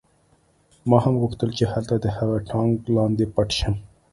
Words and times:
ما 0.89 0.97
هم 1.05 1.13
غوښتل 1.21 1.49
چې 1.57 1.63
هلته 1.73 1.95
د 1.99 2.05
هغه 2.17 2.37
ټانک 2.49 2.77
لاندې 2.95 3.25
پټ 3.35 3.49
شم 3.59 3.75